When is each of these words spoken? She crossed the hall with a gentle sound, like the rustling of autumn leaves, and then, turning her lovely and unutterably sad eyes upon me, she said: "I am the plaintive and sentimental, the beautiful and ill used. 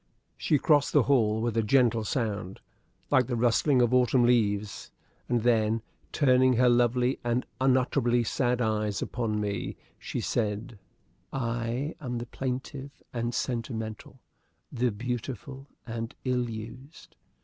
She 0.35 0.57
crossed 0.57 0.93
the 0.93 1.03
hall 1.03 1.43
with 1.43 1.55
a 1.55 1.61
gentle 1.61 2.03
sound, 2.03 2.59
like 3.11 3.27
the 3.27 3.35
rustling 3.35 3.83
of 3.83 3.93
autumn 3.93 4.23
leaves, 4.23 4.89
and 5.29 5.43
then, 5.43 5.83
turning 6.11 6.53
her 6.53 6.69
lovely 6.69 7.19
and 7.23 7.45
unutterably 7.59 8.23
sad 8.23 8.61
eyes 8.61 9.03
upon 9.03 9.39
me, 9.39 9.77
she 9.99 10.19
said: 10.19 10.79
"I 11.31 11.93
am 12.01 12.17
the 12.17 12.25
plaintive 12.25 12.89
and 13.13 13.31
sentimental, 13.31 14.19
the 14.71 14.89
beautiful 14.89 15.67
and 15.85 16.15
ill 16.25 16.49
used. 16.49 17.15